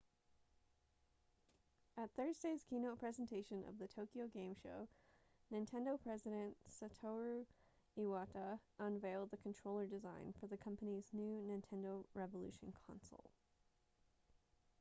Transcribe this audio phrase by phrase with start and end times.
[1.95, 4.87] at thursday's keynote presentation of the tokyo game show
[5.53, 7.45] nintendo president satoru
[7.99, 13.29] iwata unveiled the controller design for the company's new nintendo revolution console